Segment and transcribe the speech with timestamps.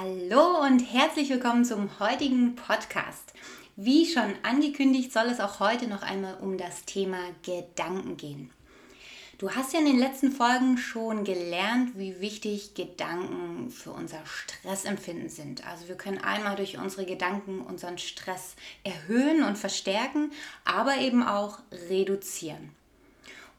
[0.00, 3.34] Hallo und herzlich willkommen zum heutigen Podcast.
[3.76, 8.50] Wie schon angekündigt, soll es auch heute noch einmal um das Thema Gedanken gehen.
[9.36, 15.28] Du hast ja in den letzten Folgen schon gelernt, wie wichtig Gedanken für unser Stressempfinden
[15.28, 15.66] sind.
[15.66, 20.32] Also wir können einmal durch unsere Gedanken unseren Stress erhöhen und verstärken,
[20.64, 21.58] aber eben auch
[21.90, 22.70] reduzieren.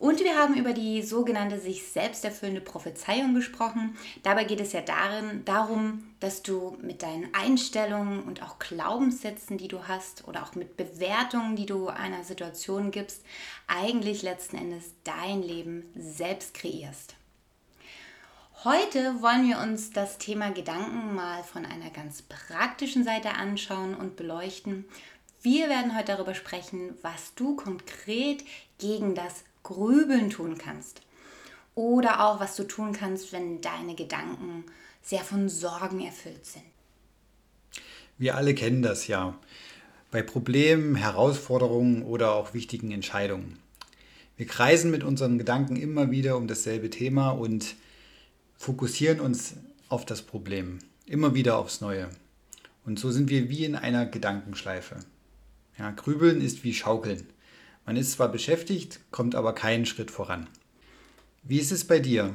[0.01, 3.95] Und wir haben über die sogenannte sich selbst erfüllende Prophezeiung gesprochen.
[4.23, 9.67] Dabei geht es ja darin, darum, dass du mit deinen Einstellungen und auch Glaubenssätzen, die
[9.67, 13.23] du hast, oder auch mit Bewertungen, die du einer Situation gibst,
[13.67, 17.13] eigentlich letzten Endes dein Leben selbst kreierst.
[18.63, 24.15] Heute wollen wir uns das Thema Gedanken mal von einer ganz praktischen Seite anschauen und
[24.15, 24.85] beleuchten.
[25.43, 28.43] Wir werden heute darüber sprechen, was du konkret
[28.79, 31.01] gegen das Grübeln tun kannst.
[31.75, 34.65] Oder auch, was du tun kannst, wenn deine Gedanken
[35.01, 36.63] sehr von Sorgen erfüllt sind.
[38.17, 39.37] Wir alle kennen das ja.
[40.11, 43.57] Bei Problemen, Herausforderungen oder auch wichtigen Entscheidungen.
[44.37, 47.75] Wir kreisen mit unseren Gedanken immer wieder um dasselbe Thema und
[48.57, 49.55] fokussieren uns
[49.89, 50.79] auf das Problem.
[51.05, 52.09] Immer wieder aufs Neue.
[52.85, 54.97] Und so sind wir wie in einer Gedankenschleife.
[55.77, 57.27] Ja, Grübeln ist wie Schaukeln.
[57.85, 60.47] Man ist zwar beschäftigt, kommt aber keinen Schritt voran.
[61.43, 62.33] Wie ist es bei dir?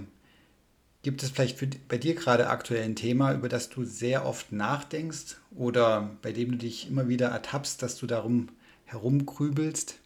[1.03, 4.51] Gibt es vielleicht für, bei dir gerade aktuell ein Thema, über das du sehr oft
[4.51, 8.49] nachdenkst oder bei dem du dich immer wieder ertappst, dass du darum
[8.87, 10.01] herumgrübelst?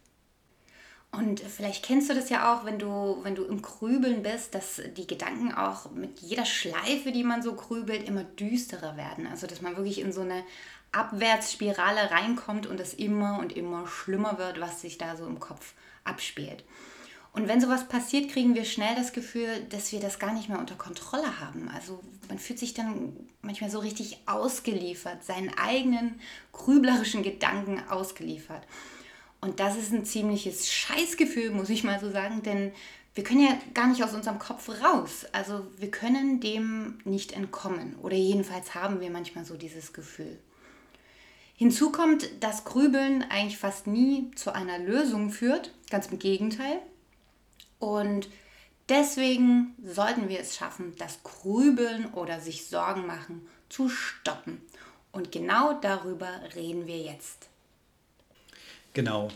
[1.13, 4.81] Und vielleicht kennst du das ja auch, wenn du, wenn du im Grübeln bist, dass
[4.97, 9.27] die Gedanken auch mit jeder Schleife, die man so grübelt, immer düsterer werden.
[9.27, 10.45] Also dass man wirklich in so eine
[10.93, 15.75] Abwärtsspirale reinkommt und es immer und immer schlimmer wird, was sich da so im Kopf
[16.05, 16.65] abspielt.
[17.33, 20.59] Und wenn sowas passiert, kriegen wir schnell das Gefühl, dass wir das gar nicht mehr
[20.59, 21.71] unter Kontrolle haben.
[21.73, 26.21] Also man fühlt sich dann manchmal so richtig ausgeliefert, seinen eigenen
[26.53, 28.67] grüblerischen Gedanken ausgeliefert.
[29.41, 32.73] Und das ist ein ziemliches Scheißgefühl, muss ich mal so sagen, denn
[33.15, 35.25] wir können ja gar nicht aus unserem Kopf raus.
[35.33, 37.97] Also wir können dem nicht entkommen.
[38.03, 40.39] Oder jedenfalls haben wir manchmal so dieses Gefühl.
[41.61, 46.79] Hinzu kommt, dass Grübeln eigentlich fast nie zu einer Lösung führt, ganz im Gegenteil.
[47.79, 48.31] Und
[48.89, 54.63] deswegen sollten wir es schaffen, das Grübeln oder sich Sorgen machen zu stoppen.
[55.13, 57.51] Und genau darüber reden wir jetzt.
[58.95, 59.29] Genau.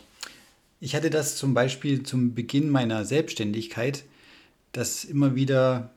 [0.81, 4.03] Ich hatte das zum Beispiel zum Beginn meiner Selbstständigkeit,
[4.73, 5.91] dass immer wieder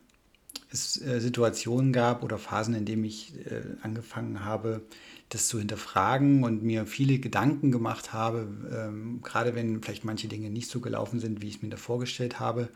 [0.71, 4.81] es äh, Situationen gab oder Phasen, in denen ich äh, angefangen habe,
[5.29, 10.49] das zu hinterfragen und mir viele Gedanken gemacht habe, ähm, gerade wenn vielleicht manche Dinge
[10.49, 12.69] nicht so gelaufen sind, wie ich es mir da vorgestellt habe,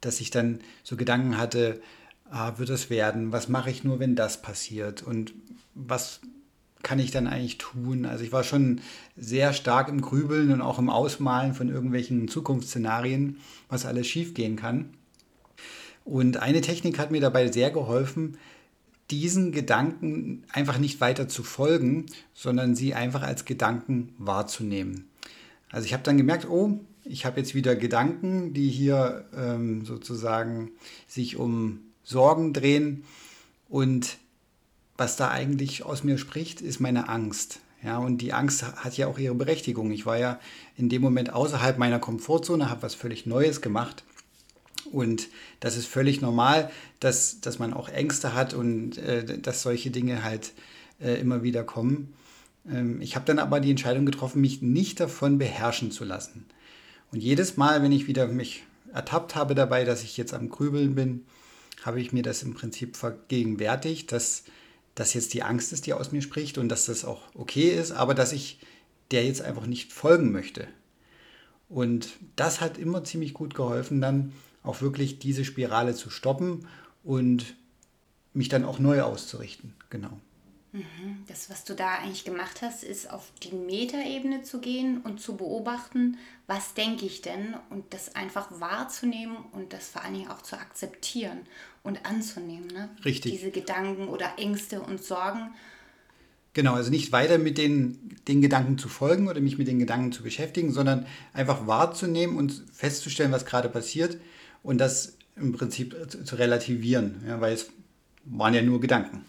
[0.00, 1.80] dass ich dann so Gedanken hatte,
[2.30, 5.34] ah, wird das werden, was mache ich nur, wenn das passiert und
[5.74, 6.20] was
[6.82, 8.06] kann ich dann eigentlich tun?
[8.06, 8.80] Also ich war schon
[9.16, 14.90] sehr stark im Grübeln und auch im Ausmalen von irgendwelchen Zukunftsszenarien, was alles schiefgehen kann.
[16.04, 18.36] Und eine Technik hat mir dabei sehr geholfen,
[19.10, 25.08] diesen Gedanken einfach nicht weiter zu folgen, sondern sie einfach als Gedanken wahrzunehmen.
[25.70, 30.72] Also ich habe dann gemerkt, oh, ich habe jetzt wieder Gedanken, die hier ähm, sozusagen
[31.06, 33.04] sich um Sorgen drehen
[33.68, 34.18] und
[34.96, 37.60] was da eigentlich aus mir spricht, ist meine Angst.
[37.82, 39.90] Ja, und die Angst hat ja auch ihre Berechtigung.
[39.90, 40.38] Ich war ja
[40.76, 44.04] in dem Moment außerhalb meiner Komfortzone, habe was völlig Neues gemacht
[44.90, 45.28] und
[45.60, 50.24] das ist völlig normal, dass, dass man auch Ängste hat und äh, dass solche Dinge
[50.24, 50.52] halt
[51.00, 52.12] äh, immer wieder kommen.
[52.68, 56.46] Ähm, ich habe dann aber die Entscheidung getroffen, mich nicht davon beherrschen zu lassen.
[57.12, 60.94] Und jedes Mal, wenn ich wieder mich ertappt habe dabei, dass ich jetzt am Grübeln
[60.94, 61.24] bin,
[61.82, 64.44] habe ich mir das im Prinzip vergegenwärtigt, dass
[64.94, 67.92] das jetzt die Angst ist, die aus mir spricht und dass das auch okay ist,
[67.92, 68.58] aber dass ich
[69.10, 70.68] der jetzt einfach nicht folgen möchte.
[71.68, 76.66] Und das hat immer ziemlich gut geholfen, dann auch wirklich diese Spirale zu stoppen
[77.02, 77.54] und
[78.32, 79.74] mich dann auch neu auszurichten.
[79.88, 80.18] Genau.
[80.72, 81.24] Mhm.
[81.26, 85.36] Das, was du da eigentlich gemacht hast, ist auf die Metaebene zu gehen und zu
[85.36, 86.16] beobachten,
[86.46, 90.56] was denke ich denn und das einfach wahrzunehmen und das vor allen Dingen auch zu
[90.56, 91.40] akzeptieren
[91.82, 92.68] und anzunehmen.
[92.68, 92.88] Ne?
[93.04, 93.32] Richtig.
[93.32, 95.50] Diese Gedanken oder Ängste und Sorgen.
[96.52, 100.12] Genau, also nicht weiter mit den, den Gedanken zu folgen oder mich mit den Gedanken
[100.12, 104.18] zu beschäftigen, sondern einfach wahrzunehmen und festzustellen, was gerade passiert
[104.62, 107.70] und das im Prinzip zu, relativieren, ja, weil es
[108.24, 109.24] waren ja nur Gedanken.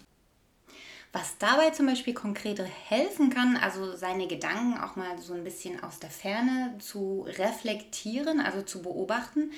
[1.14, 5.84] Was dabei zum Beispiel konkret helfen kann, also seine Gedanken auch mal so ein bisschen
[5.84, 9.52] aus der Ferne zu reflektieren, also zu beobachten,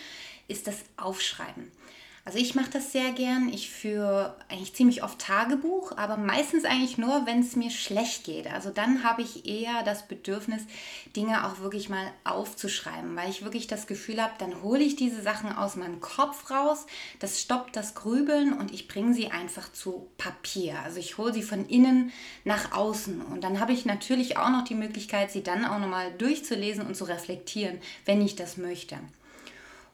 [0.47, 1.71] ist das Aufschreiben.
[2.25, 3.49] Also ich mache das sehr gern.
[3.49, 8.47] Ich führe eigentlich ziemlich oft Tagebuch, aber meistens eigentlich nur, wenn es mir schlecht geht.
[8.47, 10.61] Also dann habe ich eher das Bedürfnis,
[11.17, 15.21] Dinge auch wirklich mal aufzuschreiben, weil ich wirklich das Gefühl habe, dann hole ich diese
[15.21, 16.85] Sachen aus meinem Kopf raus,
[17.19, 20.79] das stoppt das Grübeln und ich bringe sie einfach zu Papier.
[20.85, 22.13] Also ich hole sie von innen
[22.45, 26.13] nach außen und dann habe ich natürlich auch noch die Möglichkeit, sie dann auch nochmal
[26.13, 28.97] durchzulesen und zu reflektieren, wenn ich das möchte.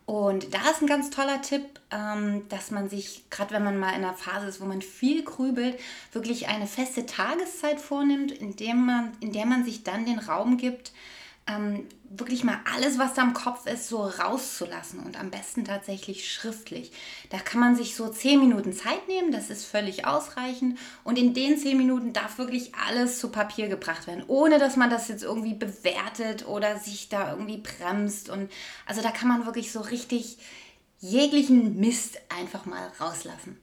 [0.09, 1.61] Und da ist ein ganz toller Tipp,
[1.91, 5.23] ähm, dass man sich, gerade wenn man mal in einer Phase ist, wo man viel
[5.23, 5.79] grübelt,
[6.13, 10.93] wirklich eine feste Tageszeit vornimmt, indem man, in der man sich dann den Raum gibt,
[11.49, 16.31] ähm, wirklich mal alles, was da im Kopf ist, so rauszulassen und am besten tatsächlich
[16.31, 16.91] schriftlich.
[17.29, 21.33] Da kann man sich so zehn Minuten Zeit nehmen, das ist völlig ausreichend und in
[21.33, 25.23] den zehn Minuten darf wirklich alles zu Papier gebracht werden, ohne dass man das jetzt
[25.23, 28.51] irgendwie bewertet oder sich da irgendwie bremst und
[28.85, 30.37] also da kann man wirklich so richtig
[30.99, 33.57] jeglichen Mist einfach mal rauslassen.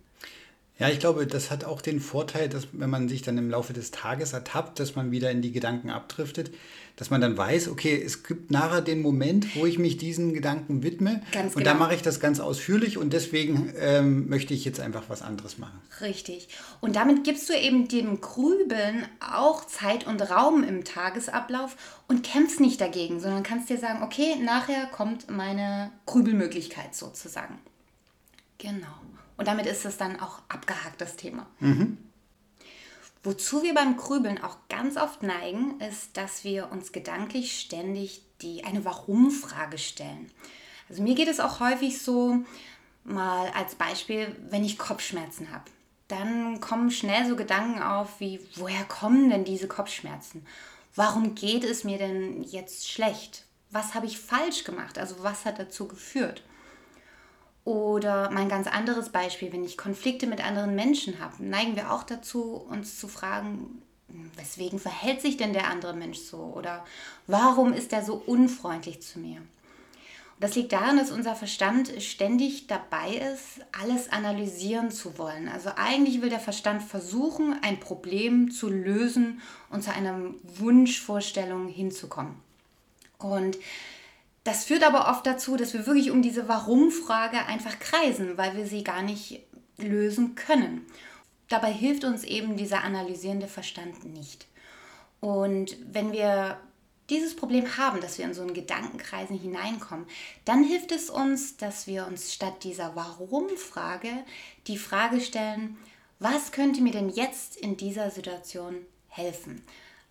[0.79, 3.73] Ja, ich glaube, das hat auch den Vorteil, dass wenn man sich dann im Laufe
[3.73, 6.51] des Tages ertappt, dass man wieder in die Gedanken abdriftet,
[6.97, 10.83] dass man dann weiß, okay, es gibt nachher den Moment, wo ich mich diesen Gedanken
[10.83, 11.23] widme.
[11.33, 11.73] Ganz und genau.
[11.73, 15.57] da mache ich das ganz ausführlich und deswegen ähm, möchte ich jetzt einfach was anderes
[15.57, 15.81] machen.
[16.03, 16.49] Richtig.
[16.83, 21.77] Und damit gibst du eben dem Grübeln auch Zeit und Raum im Tagesablauf
[22.07, 27.59] und kämpfst nicht dagegen, sondern kannst dir sagen, okay, nachher kommt meine Grübelmöglichkeit sozusagen.
[28.59, 28.87] Genau.
[29.37, 31.47] Und damit ist es dann auch abgehakt, das Thema.
[31.61, 31.99] Mhm.
[33.23, 38.65] Wozu wir beim Grübeln auch ganz oft neigen, ist, dass wir uns gedanklich ständig die,
[38.65, 40.31] eine Warum-Frage stellen.
[40.89, 42.45] Also mir geht es auch häufig so,
[43.03, 45.65] mal als Beispiel, wenn ich Kopfschmerzen habe.
[46.09, 50.47] Dann kommen schnell so Gedanken auf wie, woher kommen denn diese Kopfschmerzen?
[50.95, 53.45] Warum geht es mir denn jetzt schlecht?
[53.71, 54.99] Was habe ich falsch gemacht?
[54.99, 56.43] Also was hat dazu geführt?
[57.67, 62.05] Oder mein ganz anderes Beispiel, wenn ich Konflikte mit anderen Menschen habe, neigen wir auch
[62.05, 63.83] dazu, uns zu fragen,
[64.37, 66.37] weswegen verhält sich denn der andere Mensch so?
[66.55, 66.85] Oder
[67.27, 69.39] warum ist er so unfreundlich zu mir?
[69.39, 69.49] Und
[70.39, 75.49] das liegt daran, dass unser Verstand ständig dabei ist, alles analysieren zu wollen.
[75.49, 82.37] Also eigentlich will der Verstand versuchen, ein Problem zu lösen und zu einer Wunschvorstellung hinzukommen.
[83.19, 83.59] Und
[84.47, 88.67] das führt aber oft dazu, dass wir wirklich um diese Warum-Frage einfach kreisen, weil wir
[88.67, 89.41] sie gar nicht
[89.77, 90.87] lösen können.
[91.49, 94.47] Dabei hilft uns eben dieser analysierende Verstand nicht.
[95.21, 96.59] Und wenn wir
[97.11, 100.07] dieses Problem haben, dass wir in so einen Gedankenkreisen hineinkommen,
[100.45, 104.11] dann hilft es uns, dass wir uns statt dieser Warum-Frage
[104.69, 105.77] die Frage stellen,
[106.21, 108.77] was könnte mir denn jetzt in dieser Situation
[109.09, 109.63] helfen?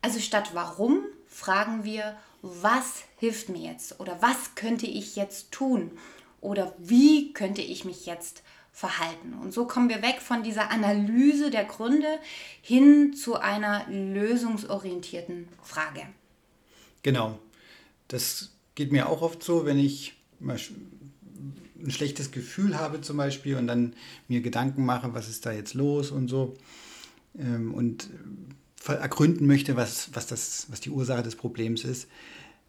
[0.02, 5.92] Also statt Warum fragen wir, was hilft mir jetzt oder was könnte ich jetzt tun
[6.42, 9.34] oder wie könnte ich mich jetzt verhalten.
[9.42, 12.20] Und so kommen wir weg von dieser Analyse der Gründe
[12.62, 16.02] hin zu einer lösungsorientierten Frage.
[17.02, 17.40] Genau.
[18.10, 20.60] Das geht mir auch oft so, wenn ich ein
[21.88, 23.96] schlechtes Gefühl habe zum Beispiel und dann
[24.28, 26.56] mir Gedanken mache, was ist da jetzt los und so.
[27.40, 28.10] Ähm, und
[28.88, 32.08] ergründen möchte, was, was, das, was die Ursache des Problems ist,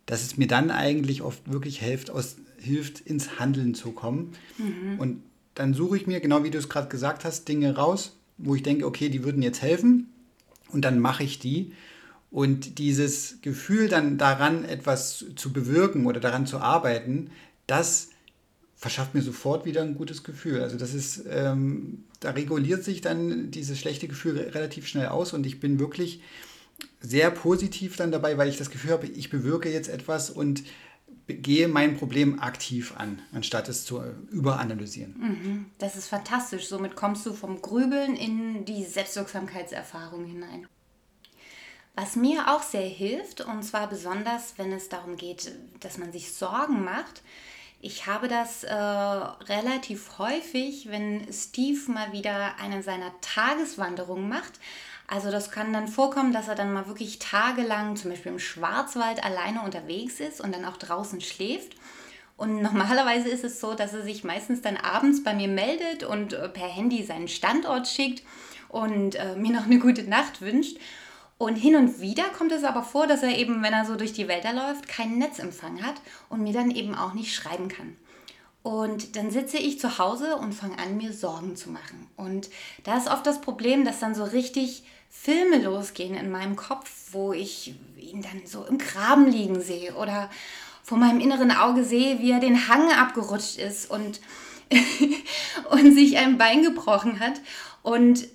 [0.07, 4.33] dass es mir dann eigentlich oft wirklich hilft, aus, hilft ins Handeln zu kommen.
[4.59, 4.99] Mhm.
[4.99, 5.23] Und
[5.55, 8.63] dann suche ich mir, genau wie du es gerade gesagt hast, Dinge raus, wo ich
[8.63, 10.09] denke, okay, die würden jetzt helfen.
[10.69, 11.73] Und dann mache ich die.
[12.31, 17.31] Und dieses Gefühl dann daran, etwas zu bewirken oder daran zu arbeiten,
[17.67, 18.11] das
[18.77, 20.63] verschafft mir sofort wieder ein gutes Gefühl.
[20.63, 25.47] Also das ist, ähm, da reguliert sich dann dieses schlechte Gefühl relativ schnell aus und
[25.47, 26.21] ich bin wirklich
[27.01, 30.63] sehr positiv dann dabei, weil ich das Gefühl habe, ich bewirke jetzt etwas und
[31.27, 35.15] gehe mein Problem aktiv an, anstatt es zu überanalysieren.
[35.19, 36.69] Mhm, das ist fantastisch.
[36.69, 40.69] Somit kommst du vom Grübeln in die Selbstwirksamkeitserfahrung hinein.
[41.97, 46.33] Was mir auch sehr hilft, und zwar besonders, wenn es darum geht, dass man sich
[46.33, 47.23] Sorgen macht,
[47.81, 54.55] ich habe das äh, relativ häufig, wenn Steve mal wieder eine seiner Tageswanderungen macht.
[55.07, 59.25] Also das kann dann vorkommen, dass er dann mal wirklich tagelang zum Beispiel im Schwarzwald
[59.25, 61.77] alleine unterwegs ist und dann auch draußen schläft.
[62.37, 66.33] Und normalerweise ist es so, dass er sich meistens dann abends bei mir meldet und
[66.33, 68.23] äh, per Handy seinen Standort schickt
[68.69, 70.79] und äh, mir noch eine gute Nacht wünscht.
[71.39, 74.15] Und hin und wieder kommt es aber vor, dass er eben, wenn er so durch
[74.15, 75.97] die Wälder läuft, keinen Netzempfang hat
[76.31, 77.97] und mir dann eben auch nicht schreiben kann.
[78.63, 82.09] Und dann sitze ich zu Hause und fange an, mir Sorgen zu machen.
[82.17, 82.49] Und
[82.85, 87.33] da ist oft das Problem, dass dann so richtig Filme losgehen in meinem Kopf, wo
[87.33, 90.31] ich ihn dann so im Graben liegen sehe oder
[90.83, 94.21] vor meinem inneren Auge sehe, wie er den Hang abgerutscht ist und,
[95.71, 97.41] und sich ein Bein gebrochen hat.
[97.83, 98.27] Und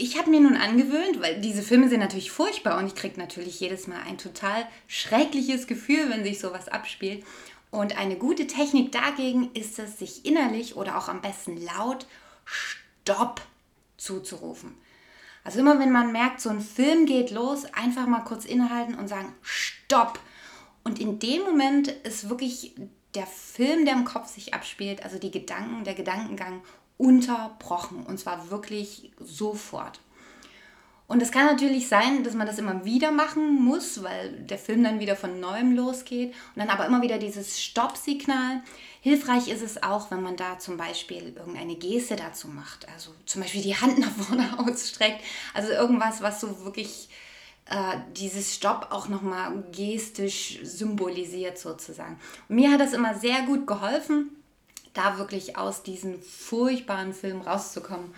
[0.00, 3.60] ich habe mir nun angewöhnt, weil diese Filme sind natürlich furchtbar und ich kriege natürlich
[3.60, 7.22] jedes Mal ein total schreckliches Gefühl, wenn sich sowas abspielt.
[7.70, 12.06] Und eine gute Technik dagegen ist es, sich innerlich oder auch am besten laut
[12.44, 13.42] Stopp
[13.98, 14.74] zuzurufen.
[15.44, 19.08] Also immer wenn man merkt, so ein Film geht los, einfach mal kurz innehalten und
[19.08, 20.18] sagen Stopp.
[20.82, 22.74] Und in dem Moment ist wirklich
[23.14, 26.62] der Film, der im Kopf sich abspielt, also die Gedanken, der Gedankengang
[27.00, 30.00] unterbrochen und zwar wirklich sofort.
[31.06, 34.84] Und es kann natürlich sein, dass man das immer wieder machen muss, weil der Film
[34.84, 38.62] dann wieder von neuem losgeht und dann aber immer wieder dieses Stoppsignal.
[39.00, 43.42] Hilfreich ist es auch, wenn man da zum Beispiel irgendeine Geste dazu macht, also zum
[43.42, 47.08] Beispiel die Hand nach vorne ausstreckt, also irgendwas, was so wirklich
[47.70, 52.20] äh, dieses Stopp auch nochmal gestisch symbolisiert sozusagen.
[52.48, 54.36] Und mir hat das immer sehr gut geholfen
[54.94, 58.14] da wirklich aus diesem furchtbaren Film rauszukommen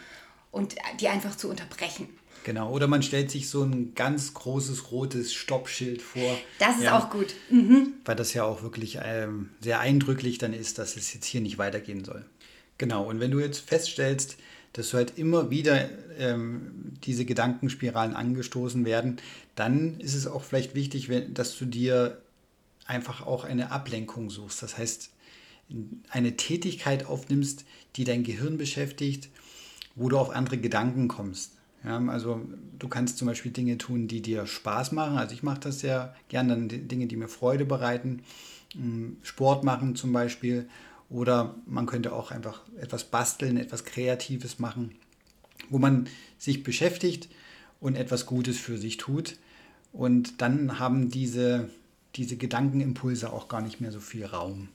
[0.50, 2.08] und die einfach zu unterbrechen.
[2.44, 6.36] Genau, oder man stellt sich so ein ganz großes rotes Stoppschild vor.
[6.58, 7.34] Das ist ja, auch gut.
[7.50, 7.92] Mhm.
[8.04, 11.58] Weil das ja auch wirklich ähm, sehr eindrücklich dann ist, dass es jetzt hier nicht
[11.58, 12.24] weitergehen soll.
[12.78, 14.38] Genau, und wenn du jetzt feststellst,
[14.72, 15.88] dass du halt immer wieder
[16.18, 19.18] ähm, diese Gedankenspiralen angestoßen werden,
[19.54, 22.20] dann ist es auch vielleicht wichtig, wenn, dass du dir
[22.86, 24.62] einfach auch eine Ablenkung suchst.
[24.62, 25.10] Das heißt,
[26.10, 27.64] eine Tätigkeit aufnimmst,
[27.96, 29.28] die dein Gehirn beschäftigt,
[29.94, 31.52] wo du auf andere Gedanken kommst.
[31.84, 32.40] Ja, also
[32.78, 35.18] du kannst zum Beispiel Dinge tun, die dir Spaß machen.
[35.18, 38.22] Also ich mache das sehr gern, dann Dinge, die mir Freude bereiten.
[38.74, 40.68] Hm, Sport machen zum Beispiel.
[41.10, 44.92] Oder man könnte auch einfach etwas basteln, etwas Kreatives machen,
[45.68, 47.28] wo man sich beschäftigt
[47.80, 49.36] und etwas Gutes für sich tut.
[49.92, 51.68] Und dann haben diese,
[52.14, 54.68] diese Gedankenimpulse auch gar nicht mehr so viel Raum.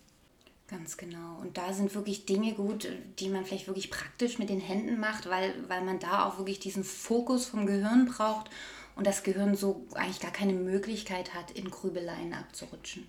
[0.67, 1.37] Ganz genau.
[1.39, 5.29] Und da sind wirklich Dinge gut, die man vielleicht wirklich praktisch mit den Händen macht,
[5.29, 8.49] weil, weil man da auch wirklich diesen Fokus vom Gehirn braucht
[8.97, 13.07] und das Gehirn so eigentlich gar keine Möglichkeit hat, in Grübeleien abzurutschen.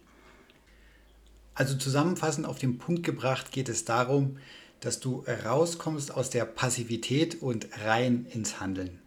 [1.55, 4.39] Also zusammenfassend auf den Punkt gebracht geht es darum,
[4.79, 9.01] dass du rauskommst aus der Passivität und rein ins Handeln.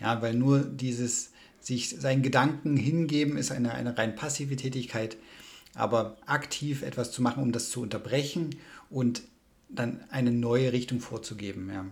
[0.00, 5.18] Ja, weil nur dieses sich seinen Gedanken hingeben ist eine, eine rein passive Tätigkeit
[5.74, 8.56] aber aktiv etwas zu machen, um das zu unterbrechen
[8.90, 9.22] und
[9.68, 11.70] dann eine neue Richtung vorzugeben.
[11.72, 11.86] Ja.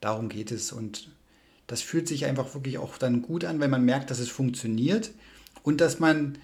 [0.00, 1.10] Darum geht es und
[1.66, 5.12] das fühlt sich einfach wirklich auch dann gut an, wenn man merkt, dass es funktioniert
[5.62, 6.38] und dass man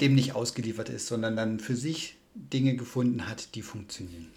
[0.00, 4.30] dem nicht ausgeliefert ist, sondern dann für sich Dinge gefunden hat, die funktionieren.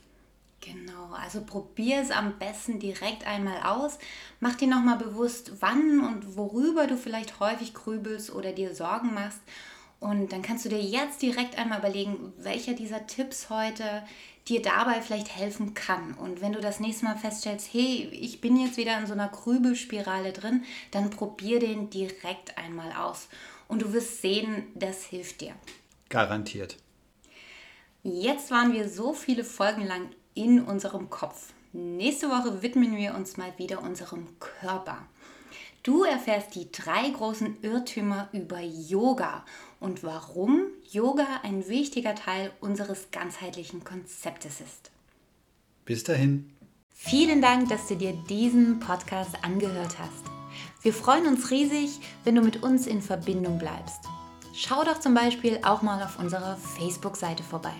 [0.59, 3.97] Genau, also probier es am besten direkt einmal aus.
[4.39, 9.39] Mach dir nochmal bewusst, wann und worüber du vielleicht häufig grübelst oder dir Sorgen machst
[10.01, 14.01] und dann kannst du dir jetzt direkt einmal überlegen, welcher dieser Tipps heute
[14.47, 16.15] dir dabei vielleicht helfen kann.
[16.15, 19.27] Und wenn du das nächste Mal feststellst, hey, ich bin jetzt wieder in so einer
[19.27, 23.27] Grübelspirale drin, dann probier den direkt einmal aus.
[23.67, 25.53] Und du wirst sehen, das hilft dir.
[26.09, 26.77] Garantiert.
[28.01, 31.53] Jetzt waren wir so viele Folgen lang in unserem Kopf.
[31.73, 34.97] Nächste Woche widmen wir uns mal wieder unserem Körper.
[35.83, 39.43] Du erfährst die drei großen Irrtümer über Yoga
[39.79, 44.91] und warum Yoga ein wichtiger Teil unseres ganzheitlichen Konzeptes ist.
[45.83, 46.51] Bis dahin.
[46.93, 50.23] Vielen Dank, dass du dir diesen Podcast angehört hast.
[50.83, 54.01] Wir freuen uns riesig, wenn du mit uns in Verbindung bleibst.
[54.53, 57.73] Schau doch zum Beispiel auch mal auf unserer Facebook-Seite vorbei.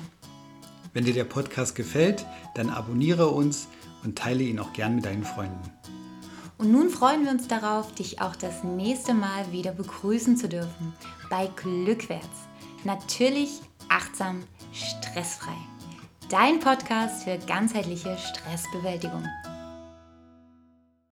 [0.93, 3.67] Wenn dir der Podcast gefällt, dann abonniere uns
[4.03, 5.70] und teile ihn auch gern mit deinen Freunden.
[6.62, 10.94] Und nun freuen wir uns darauf, dich auch das nächste Mal wieder begrüßen zu dürfen
[11.27, 12.48] bei Glückwärts.
[12.84, 15.56] Natürlich achtsam, stressfrei.
[16.30, 19.25] Dein Podcast für ganzheitliche Stressbewältigung.